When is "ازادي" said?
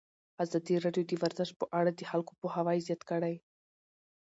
0.43-0.75